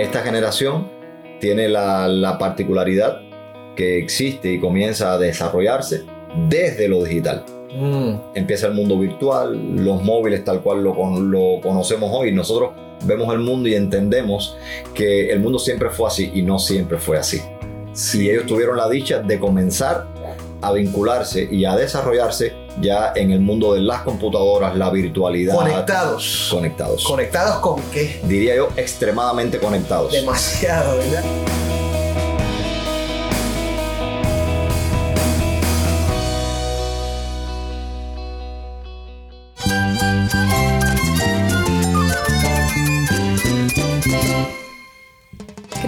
[0.00, 0.88] esta generación
[1.40, 3.20] tiene la, la particularidad
[3.76, 6.04] que existe y comienza a desarrollarse
[6.48, 7.44] desde lo digital.
[7.74, 8.14] Mm.
[8.34, 10.94] Empieza el mundo virtual, los móviles tal cual lo
[11.62, 12.32] conocemos hoy.
[12.32, 12.70] Nosotros
[13.04, 14.56] vemos el mundo y entendemos
[14.94, 17.40] que el mundo siempre fue así y no siempre fue así.
[17.92, 20.06] Si ellos tuvieron la dicha de comenzar
[20.62, 25.54] a vincularse y a desarrollarse ya en el mundo de las computadoras, la virtualidad.
[25.54, 26.48] Conectados.
[26.50, 27.04] Conectados.
[27.04, 28.20] ¿Conectados con qué?
[28.24, 30.12] Diría yo extremadamente conectados.
[30.12, 31.24] Demasiado, ¿verdad?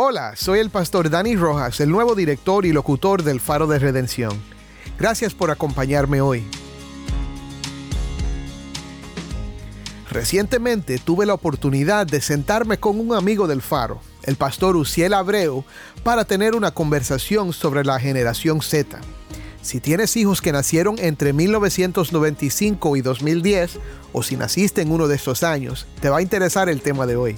[0.00, 4.30] Hola, soy el pastor Dani Rojas, el nuevo director y locutor del Faro de Redención.
[4.96, 6.46] Gracias por acompañarme hoy.
[10.08, 15.64] Recientemente tuve la oportunidad de sentarme con un amigo del Faro, el pastor Uciel Abreu,
[16.04, 19.00] para tener una conversación sobre la generación Z.
[19.62, 23.80] Si tienes hijos que nacieron entre 1995 y 2010,
[24.12, 27.16] o si naciste en uno de estos años, te va a interesar el tema de
[27.16, 27.36] hoy.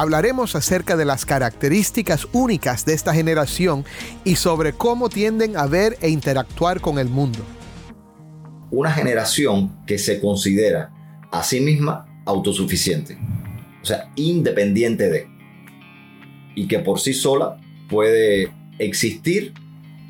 [0.00, 3.84] Hablaremos acerca de las características únicas de esta generación
[4.24, 7.40] y sobre cómo tienden a ver e interactuar con el mundo.
[8.70, 10.90] Una generación que se considera
[11.30, 13.18] a sí misma autosuficiente.
[13.82, 15.28] O sea, independiente de.
[16.54, 17.60] Y que por sí sola
[17.90, 19.52] puede existir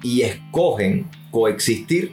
[0.04, 2.12] y escogen coexistir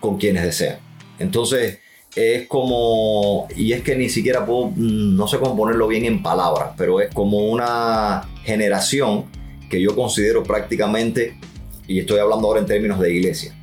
[0.00, 0.80] con quienes desean.
[1.18, 1.78] Entonces,
[2.14, 6.22] es como, y es que ni siquiera puedo, mm, no sé cómo ponerlo bien en
[6.22, 9.26] palabras, pero es como una generación
[9.68, 11.38] que yo considero prácticamente,
[11.86, 13.54] y estoy hablando ahora en términos de iglesia,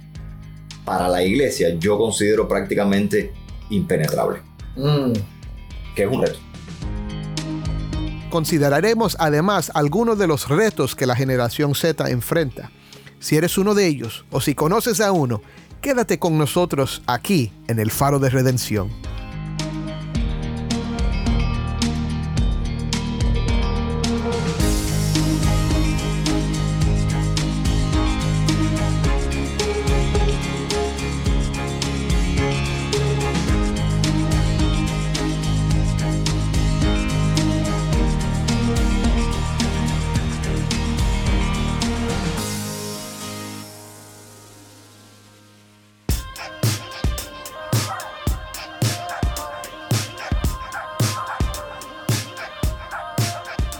[0.85, 3.33] para la iglesia yo considero prácticamente
[3.69, 4.39] impenetrable,
[4.75, 5.11] Mm.
[5.95, 6.39] que es un reto.
[8.29, 12.71] Consideraremos además algunos de los retos que la generación Z enfrenta.
[13.19, 15.41] Si eres uno de ellos o si conoces a uno,
[15.81, 18.89] quédate con nosotros aquí en el Faro de Redención.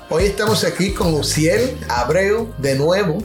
[0.09, 3.21] Hoy estamos aquí con Uciel Abreu de nuevo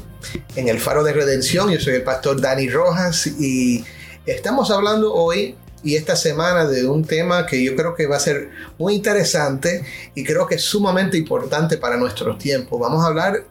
[0.56, 1.70] en el Faro de Redención.
[1.70, 3.84] Yo soy el pastor Dani Rojas y
[4.26, 5.54] estamos hablando hoy
[5.84, 9.84] y esta semana de un tema que yo creo que va a ser muy interesante
[10.16, 12.81] y creo que es sumamente importante para nuestros tiempos.
[12.81, 13.44] Vamos a hablar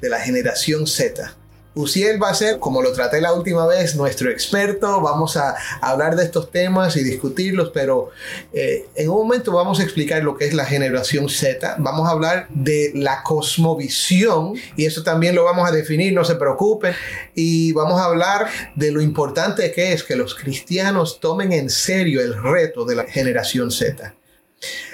[0.00, 1.36] de la generación Z.
[1.74, 5.00] Uciel va a ser, como lo traté la última vez, nuestro experto.
[5.00, 8.10] Vamos a hablar de estos temas y discutirlos, pero
[8.52, 11.76] eh, en un momento vamos a explicar lo que es la generación Z.
[11.78, 16.34] Vamos a hablar de la cosmovisión y eso también lo vamos a definir, no se
[16.34, 16.94] preocupen.
[17.34, 22.20] Y vamos a hablar de lo importante que es que los cristianos tomen en serio
[22.20, 24.14] el reto de la generación Z.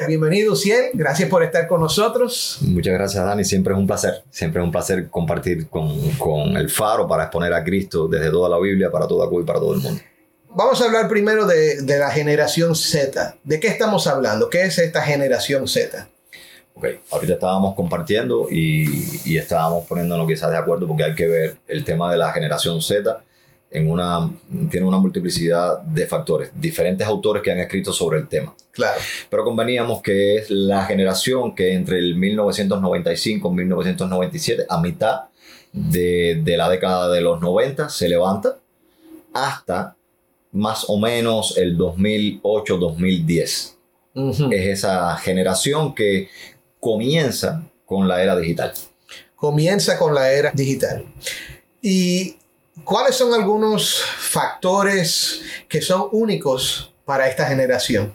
[0.06, 0.90] Bienvenido, Uciel.
[0.94, 2.58] Gracias por estar con nosotros.
[2.62, 3.44] Muchas gracias, Dani.
[3.44, 4.22] Siempre es un placer.
[4.30, 8.48] Siempre es un placer compartir con, con el faro para exponer a Cristo desde toda
[8.48, 10.00] la Biblia, para toda Cuba y para todo el mundo.
[10.50, 13.36] Vamos a hablar primero de, de la generación Z.
[13.44, 14.48] ¿De qué estamos hablando?
[14.48, 16.08] ¿Qué es esta generación Z?
[16.74, 21.56] Ok, ahorita estábamos compartiendo y, y estábamos poniéndonos quizás de acuerdo porque hay que ver
[21.66, 23.20] el tema de la generación Z
[23.70, 24.30] en una,
[24.70, 28.54] tiene una multiplicidad de factores, diferentes autores que han escrito sobre el tema.
[28.70, 29.00] Claro.
[29.28, 35.24] Pero conveníamos que es la generación que entre el 1995 y 1997, a mitad
[35.72, 38.56] de, de la década de los 90, se levanta
[39.34, 39.96] hasta
[40.52, 43.74] más o menos el 2008-2010.
[44.50, 46.28] Es esa generación que
[46.80, 48.72] comienza con la era digital.
[49.36, 51.04] Comienza con la era digital.
[51.80, 52.37] ¿Y
[52.84, 58.14] cuáles son algunos factores que son únicos para esta generación?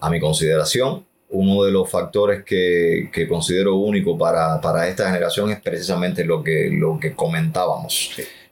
[0.00, 6.24] A mi consideración, uno de los factores que, considero único para, esta generación es precisamente
[6.24, 8.10] lo que, lo que comentábamos.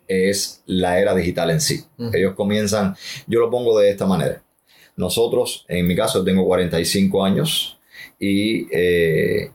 [0.08, 1.84] Es la era digital en sí.
[2.12, 4.42] Ellos comienzan, yo lo pongo de esta manera.
[4.96, 7.78] Nosotros, en mi caso, tengo 45 años
[8.18, 9.50] y eh,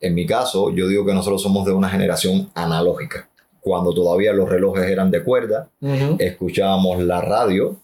[0.00, 3.30] en mi caso, yo digo que nosotros somos de una generación analógica.
[3.62, 5.70] Cuando todavía los relojes eran de cuerda,
[6.18, 7.76] escuchábamos la radio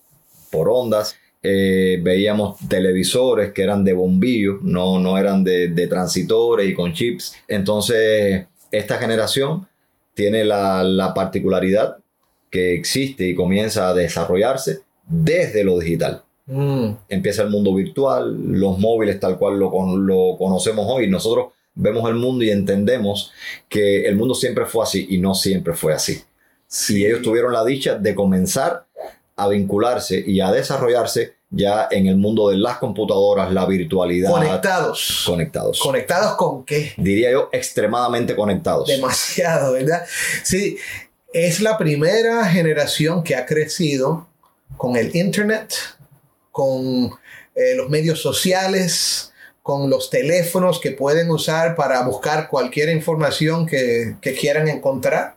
[0.50, 6.74] por ondas eh, veíamos televisores que eran de bombillos, no, no eran de, transitores y
[6.74, 7.34] con chips.
[7.46, 9.66] Entonces, esta generación
[10.14, 11.98] tiene la, particularidad
[12.50, 16.22] que existe y comienza a desarrollarse desde lo digital.
[16.46, 16.90] Mm.
[17.08, 21.08] Empieza el mundo virtual, los móviles tal cual lo, lo conocemos hoy.
[21.08, 23.32] Nosotros vemos el mundo y entendemos
[23.68, 26.22] que el mundo siempre fue así y no siempre fue así.
[26.66, 28.86] Si ellos tuvieron la dicha de comenzar
[29.36, 34.30] a vincularse y a desarrollarse ya en el mundo de las computadoras, la virtualidad.
[34.30, 35.22] Conectados.
[35.24, 35.80] Conectados.
[35.80, 36.92] ¿Conectados con qué?
[36.98, 38.88] Diría yo, extremadamente conectados.
[38.88, 40.04] Demasiado, ¿verdad?
[40.42, 40.76] Sí,
[41.32, 44.28] es la primera generación que ha crecido
[44.76, 45.74] con el Internet,
[46.50, 47.12] con
[47.54, 49.32] eh, los medios sociales,
[49.68, 55.36] con los teléfonos que pueden usar para buscar cualquier información que, que quieran encontrar.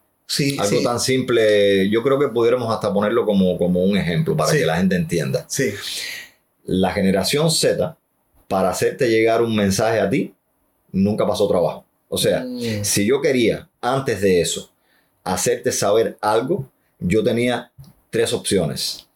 [0.58, 4.66] Algo tan simple, yo creo que pudiéramos hasta ponerlo como, como un ejemplo para que
[4.66, 5.44] la gente entienda.
[5.50, 5.74] Sí.
[6.64, 7.98] La generación Z,
[8.48, 10.34] para hacerte llegar un mensaje a ti,
[10.94, 11.84] nunca pasó trabajo.
[12.08, 12.86] O sea, mm.
[12.86, 14.72] si yo quería, antes de eso,
[15.26, 17.70] hacerte saber algo, yo tenía
[18.10, 19.10] tres opciones.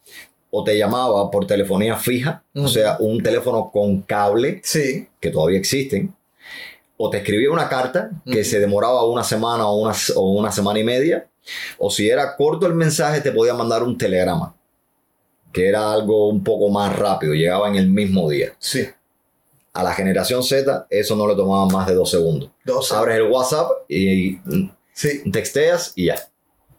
[0.50, 5.06] O te llamaba por telefonía fija, o sea, un teléfono con cable, sí.
[5.20, 6.14] que todavía existen,
[6.96, 10.78] o te escribía una carta que se demoraba una semana o una, o una semana
[10.78, 11.28] y media,
[11.78, 14.54] o si era corto el mensaje te podía mandar un telegrama,
[15.52, 18.54] que era algo un poco más rápido, llegaba en el mismo día.
[18.58, 18.86] Sí.
[19.72, 22.50] A la generación Z eso no le tomaba más de dos segundos.
[22.64, 24.38] Dos Abres el WhatsApp y
[24.94, 25.30] sí.
[25.30, 26.16] texteas y ya.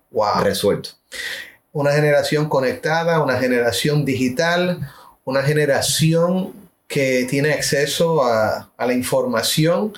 [0.09, 0.41] Wow.
[0.41, 0.89] Resuelto.
[1.77, 4.79] Una generación conectada, una generación digital,
[5.25, 6.53] una generación
[6.87, 9.93] que tiene acceso a, a la información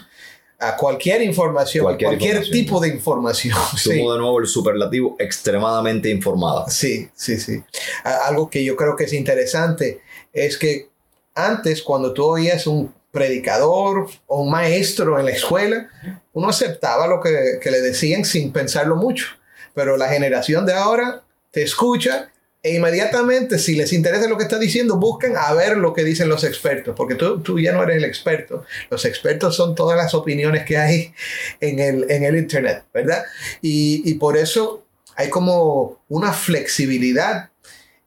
[0.60, 3.58] a cualquier información, cualquier, tipo de información.
[3.78, 6.70] Sumo de nuevo el superlativo extremadamente informada.
[6.70, 7.64] Sí, sí, sí.
[8.04, 10.02] Algo que yo creo que es interesante
[10.34, 10.90] es que
[11.34, 15.88] antes cuando tú oías un predicador o un maestro en la escuela,
[16.34, 19.28] uno aceptaba lo que, que le decían sin pensarlo mucho.
[19.74, 22.32] Pero la generación de ahora te escucha
[22.62, 26.28] e inmediatamente, si les interesa lo que está diciendo, buscan a ver lo que dicen
[26.28, 28.66] los expertos, porque tú, tú ya no eres el experto.
[28.90, 31.14] Los expertos son todas las opiniones que hay
[31.62, 33.24] en el, en el Internet, ¿verdad?
[33.62, 34.84] Y, y por eso
[35.16, 37.50] hay como una flexibilidad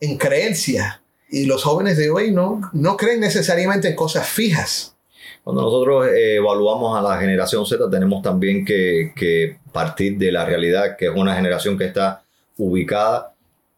[0.00, 1.03] en creencia.
[1.31, 4.94] Y los jóvenes de hoy no, no creen necesariamente en cosas fijas.
[5.43, 10.44] Cuando nosotros eh, evaluamos a la generación Z, tenemos también que, que partir de la
[10.44, 12.23] realidad que es una generación que está
[12.59, 13.31] ubicada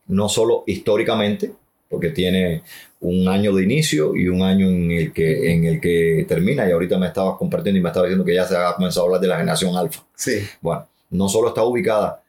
[0.06, 1.53] no solo históricamente,
[1.89, 2.62] porque tiene
[3.01, 6.73] un año de inicio y un año en el que, en el que termina, y
[6.73, 9.20] ahorita me estabas compartiendo y me estabas diciendo que ya se ha comenzado a hablar
[9.20, 10.05] de la generación alfa.
[10.17, 10.39] Sí.
[10.61, 12.23] Bueno, no solo está ubicada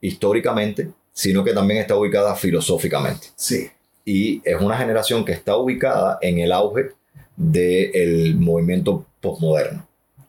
[0.00, 3.28] históricamente, sino que también está ubicada filosóficamente.
[3.36, 3.68] Sí.
[4.04, 6.90] Y es una generación que está ubicada en el auge
[7.36, 9.86] del movimiento postmoderno.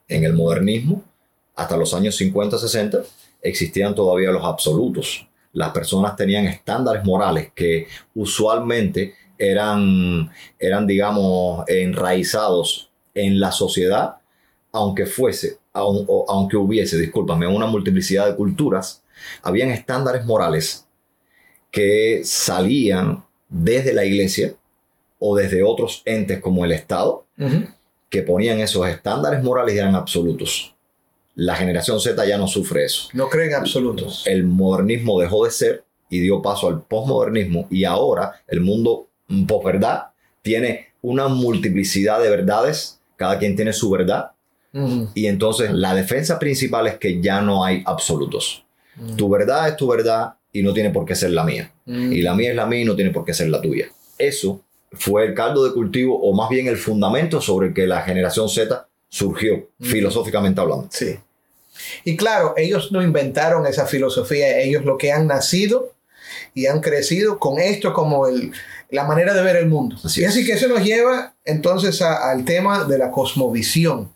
[0.07, 1.03] En el modernismo,
[1.55, 3.03] hasta los años 50-60,
[3.41, 12.91] existían todavía los absolutos, las personas tenían estándares morales que usualmente eran, eran digamos, enraizados
[13.13, 14.17] en la sociedad,
[14.71, 19.03] aunque fuese, aunque hubiese, discúlpame, una multiplicidad de culturas,
[19.41, 20.87] habían estándares morales
[21.71, 24.55] que salían desde la iglesia
[25.19, 27.25] o desde otros entes como el Estado,
[28.09, 30.72] que ponían esos estándares morales y eran absolutos.
[31.35, 33.09] La generación Z ya no sufre eso.
[33.13, 34.23] No creen absolutos.
[34.27, 39.09] El modernismo dejó de ser y dio paso al posmodernismo y ahora el mundo
[39.47, 40.07] posverdad
[40.41, 44.33] tiene una multiplicidad de verdades, cada quien tiene su verdad
[45.13, 48.65] y entonces la defensa principal es que ya no hay absolutos.
[49.17, 51.71] Tu verdad es tu verdad y no tiene por qué ser la mía.
[51.85, 53.87] Y la mía es la mía y no tiene por qué ser la tuya.
[54.17, 54.61] Eso
[54.91, 58.49] fue el caldo de cultivo o más bien el fundamento sobre el que la generación
[58.49, 60.87] Z surgió, filosóficamente hablando.
[60.89, 61.19] Sí.
[62.03, 65.91] Y claro, ellos no inventaron esa filosofía, ellos lo que han nacido
[66.55, 68.51] y han crecido con esto como el,
[68.89, 69.97] la manera de ver el mundo.
[70.03, 70.33] Así y es.
[70.33, 74.11] que eso nos lleva entonces a- al tema de la cosmovisión.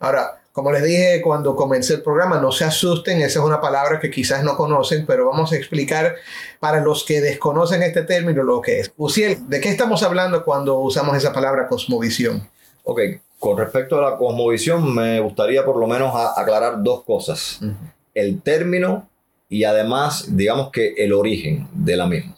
[0.00, 4.00] Ahora, como les dije cuando comencé el programa, no se asusten, esa es una palabra
[4.00, 6.16] que quizás no conocen, pero vamos a explicar
[6.58, 8.90] para los que desconocen este término lo que es.
[8.96, 12.48] Uciel, ¿de qué estamos hablando cuando usamos esa palabra cosmovisión?
[12.84, 13.00] Ok,
[13.42, 17.58] con respecto a la cosmovisión, me gustaría por lo menos aclarar dos cosas.
[18.14, 19.08] El término
[19.48, 22.36] y además, digamos que el origen de la misma.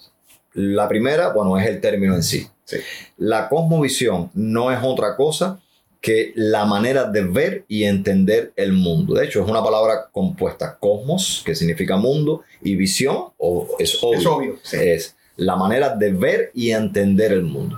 [0.54, 2.46] La primera, bueno, es el término en sí.
[2.64, 2.78] Sí.
[3.18, 5.60] La cosmovisión no es otra cosa
[6.00, 9.12] que la manera de ver y entender el mundo.
[9.12, 14.18] De hecho, es una palabra compuesta, cosmos, que significa mundo, y visión, o es obvio,
[14.18, 14.76] Es obvio, sí.
[14.80, 17.76] es la manera de ver y entender el mundo.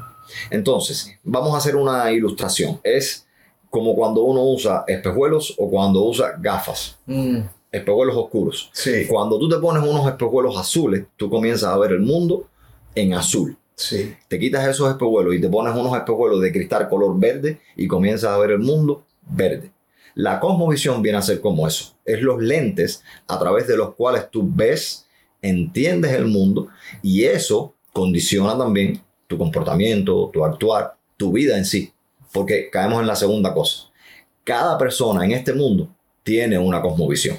[0.50, 2.80] Entonces, vamos a hacer una ilustración.
[2.82, 3.26] Es
[3.70, 7.38] como cuando uno usa espejuelos o cuando usa gafas, Mm,
[7.70, 8.70] espejuelos oscuros.
[8.72, 12.46] sí, Cuando tú te pones unos espejuelos azules, tú comienzas a ver el mundo
[12.94, 13.56] en azul.
[13.74, 14.14] sí.
[14.28, 18.30] Te quitas esos espejuelos y te pones unos espejuelos de cristal color verde y comienzas
[18.30, 19.70] a ver el mundo verde.
[20.14, 21.92] La cosmovisión viene a ser como eso.
[22.06, 25.04] Es los lentes a través de los cuales tú ves,
[25.42, 26.68] entiendes el mundo
[27.02, 31.92] y eso condiciona también tu comportamiento, tu actuar, tu vida en sí.
[32.32, 33.84] Porque caemos en la segunda cosa.
[34.44, 35.88] Cada persona en este mundo
[36.22, 37.38] tiene una cosmovisión.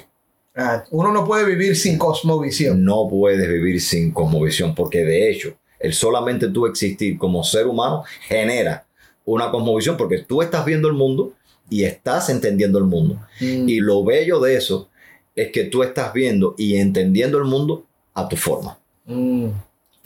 [0.54, 2.84] Ah, uno no puede vivir sin cosmovisión.
[2.84, 8.04] No puedes vivir sin cosmovisión porque de hecho, el solamente tú existir como ser humano
[8.26, 8.86] genera
[9.24, 11.32] una cosmovisión porque tú estás viendo el mundo
[11.70, 13.20] y estás entendiendo el mundo.
[13.40, 14.88] Mm, Y lo bello de eso
[15.36, 18.78] es que tú estás viendo y entendiendo el mundo a tu forma.
[19.06, 19.48] mm,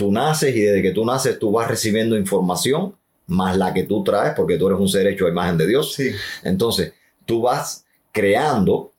[0.02, 2.96] Tú naces y desde que tú naces tú vas recibiendo información
[3.28, 5.94] más la que tú traes porque tú eres un ser hecho a imagen de Dios.
[5.94, 6.10] sí,
[6.42, 6.92] Entonces,
[7.24, 8.90] tú vas creando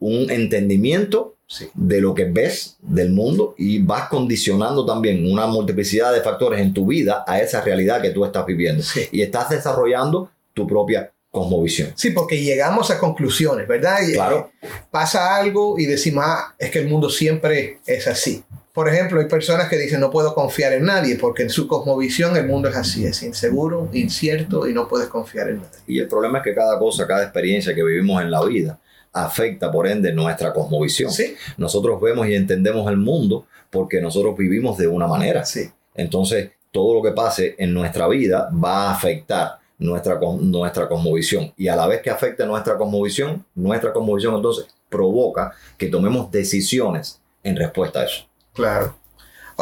[0.00, 1.68] un entendimiento sí.
[1.74, 6.74] de lo que ves del mundo y vas condicionando también una multiplicidad de factores en
[6.74, 8.82] tu vida a esa realidad que tú estás viviendo.
[8.82, 9.02] Sí.
[9.12, 11.92] Y estás desarrollando tu propia cosmovisión.
[11.94, 13.98] Sí, porque llegamos a conclusiones, ¿verdad?
[14.08, 14.50] Y, Claro.
[14.60, 18.42] eh, Pasa algo y decimos, ah, es que el mundo siempre es así.
[18.72, 22.36] Por ejemplo, hay personas que dicen, no puedo confiar en nadie, porque en su cosmovisión
[22.36, 25.78] el mundo es así, es inseguro, incierto y no puedes confiar en nadie.
[25.86, 28.78] Y el problema es que cada cosa, cada experiencia que vivimos en la vida
[29.12, 31.10] afecta por ende nuestra cosmovisión.
[31.10, 35.44] Sí, Nosotros vemos y entendemos el mundo porque nosotros vivimos de una manera.
[35.44, 35.68] sí.
[35.94, 41.52] Entonces, todo lo que pase en nuestra vida va a afectar nuestra, nuestra cosmovisión.
[41.56, 47.20] Y a la vez que afecta nuestra cosmovisión, nuestra cosmovisión entonces provoca que tomemos decisiones
[47.42, 48.29] en respuesta a eso.
[48.52, 48.96] Claro.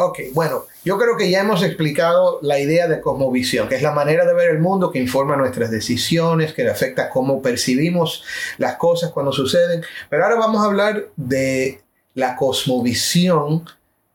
[0.01, 3.91] Ok, bueno, yo creo que ya hemos explicado la idea de cosmovisión, que es la
[3.91, 8.23] manera de ver el mundo que informa nuestras decisiones, que afecta cómo percibimos
[8.57, 9.83] las cosas cuando suceden.
[10.09, 11.81] Pero ahora vamos a hablar de
[12.13, 13.65] la cosmovisión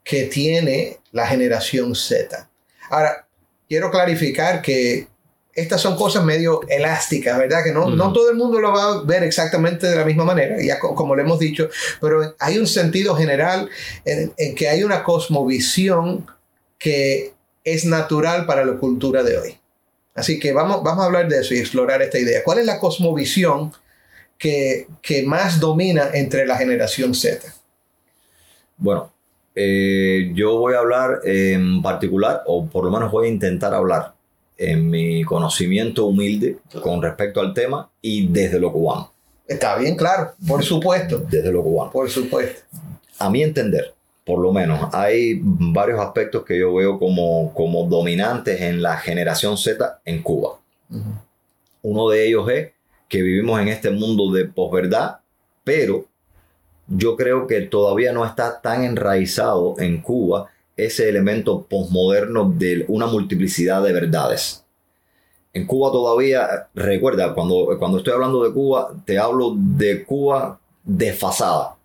[0.02, 2.48] que tiene la generación Z.
[2.88, 3.26] Ahora,
[3.68, 5.08] quiero clarificar que
[5.54, 7.62] estas son cosas medio elásticas, ¿verdad?
[7.64, 10.56] Que no, no todo el mundo lo va a ver exactamente de la misma manera,
[10.62, 11.68] ya co- como le hemos dicho,
[12.00, 13.68] pero hay un sentido general
[14.04, 16.26] en, en que hay una cosmovisión
[16.78, 17.32] que
[17.62, 19.58] es natural para la cultura de hoy.
[20.14, 22.42] Así que vamos, vamos a hablar de eso y explorar esta idea.
[22.44, 23.72] ¿Cuál es la cosmovisión
[24.38, 27.54] que, que más domina entre la generación Z?
[28.76, 29.12] Bueno,
[29.54, 34.14] eh, yo voy a hablar en particular, o por lo menos voy a intentar hablar
[34.56, 39.12] en mi conocimiento humilde con respecto al tema y desde lo cubano.
[39.46, 41.90] Está bien claro, por supuesto, Desde lo cubano.
[41.90, 42.62] por supuesto.
[43.18, 43.94] a mi entender,
[44.24, 49.58] por lo menos, hay varios aspectos que yo veo como, como dominantes en la generación
[49.58, 50.58] Z en Cuba.
[51.82, 52.70] Uno de ellos es
[53.08, 55.18] que vivimos en este mundo de posverdad,
[55.62, 56.06] pero
[56.88, 63.06] yo creo que todavía no está tan enraizado en Cuba ese elemento posmoderno de una
[63.06, 64.64] multiplicidad de verdades.
[65.52, 71.76] En Cuba todavía, recuerda, cuando, cuando estoy hablando de Cuba, te hablo de Cuba desfasada.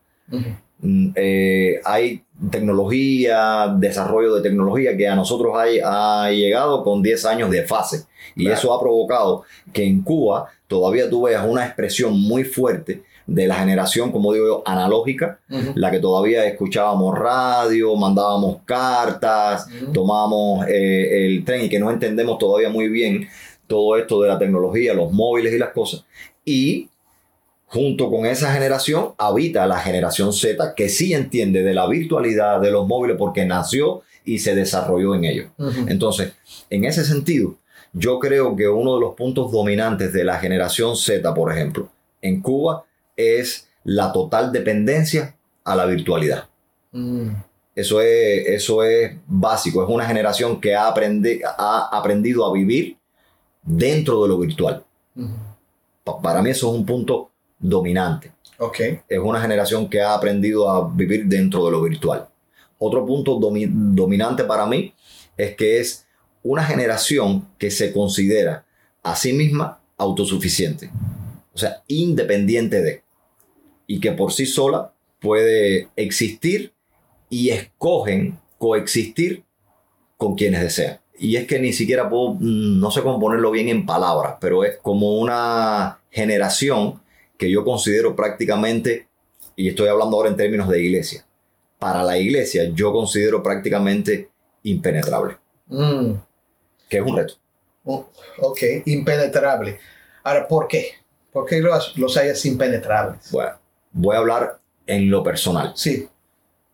[0.82, 7.26] Mm, eh, hay tecnología, desarrollo de tecnología que a nosotros hay- ha llegado con 10
[7.26, 8.06] años de fase.
[8.36, 8.58] Y Claro.
[8.58, 9.44] eso ha provocado
[9.74, 14.48] que en Cuba todavía tú veas una expresión muy fuerte de la generación, como digo
[14.48, 15.40] yo, analógica,
[15.76, 22.40] la que todavía escuchábamos radio, mandábamos cartas, tomábamos eh, el tren y que no entendemos
[22.40, 23.28] todavía muy bien
[23.68, 26.06] todo esto de la tecnología, los móviles y las cosas.
[26.44, 26.90] Y
[27.68, 32.72] junto con esa generación habita la generación Z que sí entiende de la virtualidad de
[32.72, 35.48] los móviles porque nació y se desarrolló en ellos.
[35.88, 36.34] Entonces,
[36.72, 37.56] en ese sentido,
[37.94, 41.90] yo creo que uno de los puntos dominantes de la generación Z, por ejemplo,
[42.22, 42.86] en Cuba
[43.20, 46.48] es la total dependencia a la virtualidad.
[46.92, 47.30] Mm.
[47.76, 49.84] Eso es, eso es básico.
[49.84, 52.98] Es una generación que ha, ha aprendido a vivir
[53.62, 54.84] dentro de lo virtual.
[56.22, 58.32] Para mí eso es un punto dominante.
[58.58, 59.00] Okay.
[59.08, 62.28] Es una generación que ha aprendido a vivir dentro de lo virtual.
[62.78, 64.94] Otro punto dominante para mí
[65.38, 66.06] es que es
[66.44, 68.66] una generación que se considera
[69.04, 70.90] a sí misma autosuficiente.
[71.54, 73.04] O sea, independiente de.
[73.90, 76.74] Y que por sí sola puede existir
[77.28, 79.46] y escogen coexistir
[80.16, 81.00] con quienes desean.
[81.18, 84.64] Y es que ni siquiera puedo, mm, no sé cómo ponerlo bien en palabras, pero
[84.64, 87.02] es como una generación
[87.36, 89.08] que yo considero prácticamente,
[89.56, 91.26] y estoy hablando ahora en términos de iglesia,
[91.80, 94.30] para la iglesia yo considero prácticamente
[94.62, 95.38] impenetrable.
[95.66, 96.12] Mm.
[96.88, 97.34] Que es un reto.
[97.86, 99.80] Oh, ok, impenetrable.
[100.24, 100.92] Ahora, ¿por qué?
[101.32, 103.32] ¿Por qué los, los hayas impenetrables?
[103.32, 103.59] Bueno,
[103.92, 105.74] voy a hablar en lo personal.
[105.76, 106.08] Sí.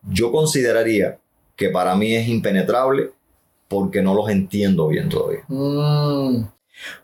[0.08, 1.18] Yo consideraría
[1.56, 3.12] que para mí es impenetrable
[3.68, 5.44] porque no los entiendo bien todavía.
[5.48, 6.44] Mm.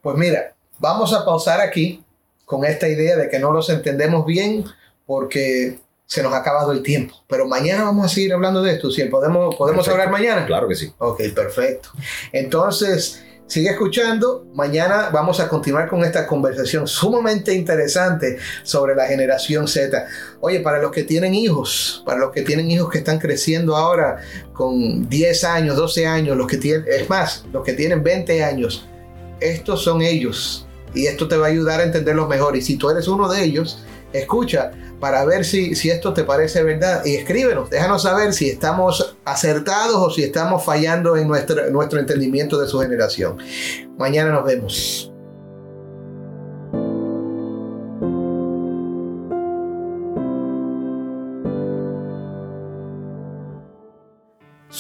[0.01, 2.05] Pues mira, vamos a pausar aquí
[2.45, 4.65] con esta idea de que no los entendemos bien
[5.07, 7.15] porque se nos ha acabado el tiempo.
[7.27, 8.91] Pero mañana vamos a seguir hablando de esto.
[8.91, 10.45] Si podemos, podemos hablar mañana.
[10.47, 10.93] Claro que sí.
[10.99, 11.91] Ok, perfecto.
[12.33, 14.47] Entonces, Sigue escuchando.
[14.55, 20.07] Mañana vamos a continuar con esta conversación sumamente interesante sobre la generación Z.
[20.41, 24.23] Oye, para los que tienen hijos, para los que tienen hijos que están creciendo ahora
[24.55, 28.89] con 10 años, 12 años, los que tienen, es más, los que tienen 20 años,
[29.39, 30.67] estos son ellos.
[30.95, 32.57] Y esto te va a ayudar a entenderlos mejor.
[32.57, 36.63] Y si tú eres uno de ellos, escucha para ver si, si esto te parece
[36.63, 41.99] verdad y escríbenos, déjanos saber si estamos acertados o si estamos fallando en nuestro, nuestro
[41.99, 43.39] entendimiento de su generación.
[43.99, 45.13] Mañana nos vemos.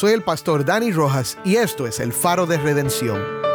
[0.03, 3.52] Soy el pastor Dani Rojas y esto es el faro de redención.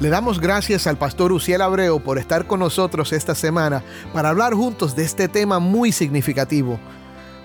[0.00, 3.82] Le damos gracias al pastor Uciel Abreu por estar con nosotros esta semana
[4.12, 6.78] para hablar juntos de este tema muy significativo.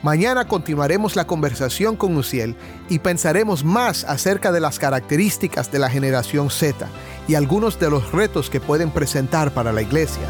[0.04, 2.56] Mañana continuaremos la conversación con Uciel
[2.90, 6.88] y pensaremos más acerca de las características de la generación Z
[7.28, 10.28] y algunos de los retos que pueden presentar para la iglesia.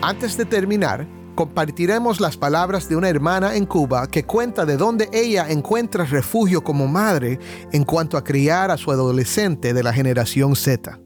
[0.00, 5.08] Antes de terminar, compartiremos las palabras de una hermana en Cuba que cuenta de dónde
[5.12, 7.38] ella encuentra refugio como madre
[7.72, 11.00] en cuanto a criar a su adolescente de la generación Z.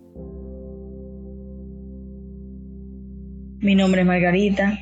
[3.61, 4.79] Mi nombre es Margarita.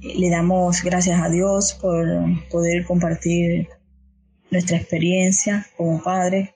[0.00, 2.06] Le damos gracias a Dios por
[2.50, 3.68] poder compartir
[4.50, 6.54] nuestra experiencia como padre.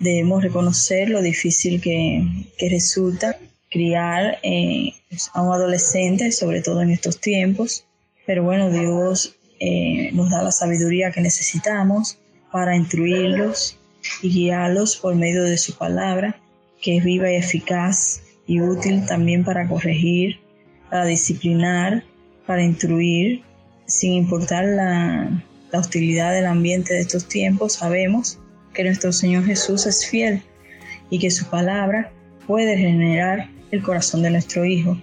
[0.00, 2.26] Debemos reconocer lo difícil que,
[2.58, 3.36] que resulta
[3.74, 4.94] criar eh,
[5.32, 7.84] a un adolescente, sobre todo en estos tiempos.
[8.24, 12.18] Pero bueno, Dios eh, nos da la sabiduría que necesitamos
[12.52, 13.76] para instruirlos
[14.22, 16.40] y guiarlos por medio de su palabra,
[16.80, 20.38] que es viva y eficaz y útil también para corregir,
[20.88, 22.04] para disciplinar,
[22.46, 23.42] para instruir,
[23.86, 28.38] sin importar la, la hostilidad del ambiente de estos tiempos, sabemos
[28.72, 30.42] que nuestro Señor Jesús es fiel
[31.10, 32.12] y que su palabra
[32.46, 34.96] puede generar el corazón de nuestro hijo.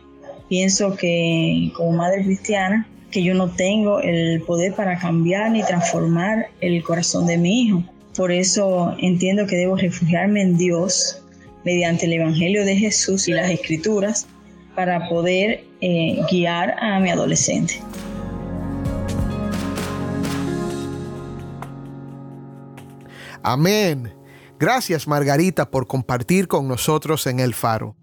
[0.50, 6.48] Pienso que como madre cristiana, que yo no tengo el poder para cambiar ni transformar
[6.62, 7.84] el corazón de mi hijo.
[8.16, 11.22] Por eso entiendo que debo refugiarme en Dios
[11.64, 14.28] mediante el Evangelio de Jesús y las Escrituras
[14.76, 17.82] para poder eh, guiar a mi adolescente.
[23.44, 24.14] Amén.
[24.60, 27.96] Gracias Margarita por compartir con nosotros en el faro.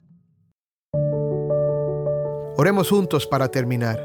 [2.61, 4.05] Oremos juntos para terminar.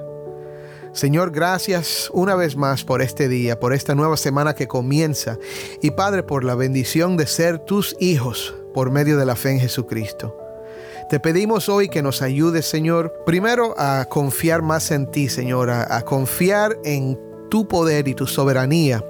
[0.92, 5.40] Señor, gracias una vez más por este día, por esta nueva semana que comienza
[5.82, 9.60] y Padre por la bendición de ser tus hijos por medio de la fe en
[9.60, 10.38] Jesucristo.
[11.10, 15.98] Te pedimos hoy que nos ayudes, Señor, primero a confiar más en ti, Señor, a,
[15.98, 19.04] a confiar en tu poder y tu soberanía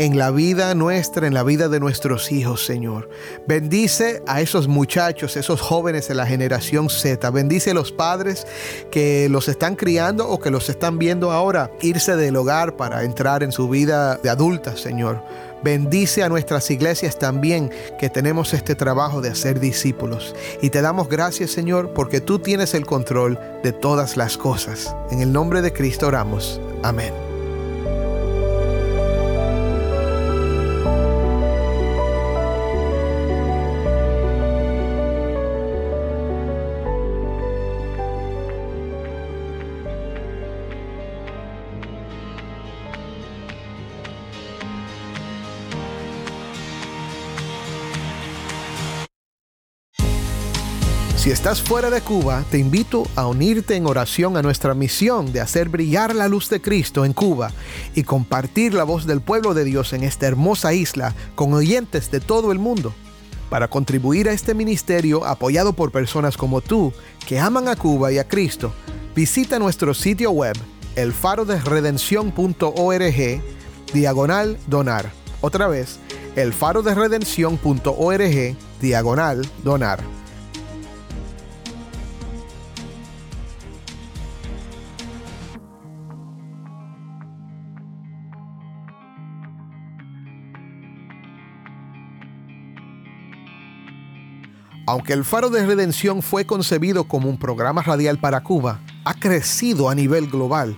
[0.00, 3.10] en la vida nuestra, en la vida de nuestros hijos, Señor.
[3.46, 7.30] Bendice a esos muchachos, esos jóvenes de la generación Z.
[7.30, 8.46] Bendice a los padres
[8.90, 13.42] que los están criando o que los están viendo ahora irse del hogar para entrar
[13.42, 15.22] en su vida de adulta, Señor.
[15.62, 20.34] Bendice a nuestras iglesias también que tenemos este trabajo de hacer discípulos.
[20.62, 24.96] Y te damos gracias, Señor, porque tú tienes el control de todas las cosas.
[25.10, 26.58] En el nombre de Cristo oramos.
[26.82, 27.29] Amén.
[51.20, 55.42] Si estás fuera de Cuba, te invito a unirte en oración a nuestra misión de
[55.42, 57.52] hacer brillar la luz de Cristo en Cuba
[57.94, 62.20] y compartir la voz del pueblo de Dios en esta hermosa isla con oyentes de
[62.20, 62.94] todo el mundo.
[63.50, 66.90] Para contribuir a este ministerio apoyado por personas como tú
[67.26, 68.72] que aman a Cuba y a Cristo,
[69.14, 70.56] visita nuestro sitio web
[70.96, 73.42] elfaroderedención.org
[73.92, 75.12] diagonal donar.
[75.42, 75.98] Otra vez,
[76.36, 80.19] elfaroderedención.org diagonal donar.
[94.90, 99.88] Aunque el Faro de Redención fue concebido como un programa radial para Cuba, ha crecido
[99.88, 100.76] a nivel global.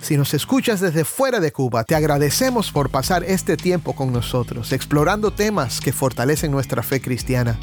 [0.00, 4.70] Si nos escuchas desde fuera de Cuba, te agradecemos por pasar este tiempo con nosotros,
[4.72, 7.58] explorando temas que fortalecen nuestra fe cristiana.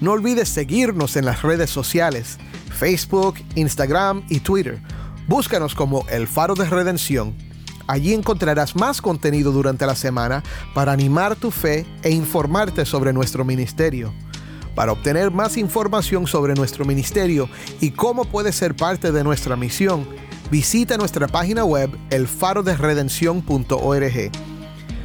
[0.00, 2.38] No olvides seguirnos en las redes sociales,
[2.70, 4.80] Facebook, Instagram y Twitter.
[5.28, 7.34] Búscanos como El Faro de Redención.
[7.86, 10.42] Allí encontrarás más contenido durante la semana
[10.74, 14.14] para animar tu fe e informarte sobre nuestro ministerio.
[14.76, 17.48] Para obtener más información sobre nuestro ministerio
[17.80, 20.06] y cómo puedes ser parte de nuestra misión,
[20.50, 24.30] visita nuestra página web elfaroderedención.org.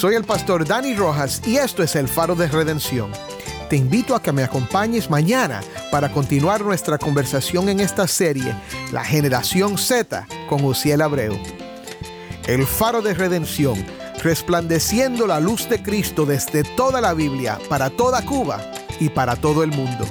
[0.06, 3.10] Soy el pastor Dani Rojas y esto es el Faro de Redención.
[3.68, 8.54] Te invito a que me acompañes mañana para continuar nuestra conversación en esta serie,
[8.92, 11.36] La Generación Z, con Uciel Abreu.
[12.46, 13.84] El Faro de Redención,
[14.22, 18.60] resplandeciendo la luz de Cristo desde toda la Biblia, para toda Cuba
[19.00, 20.06] y para todo el mundo.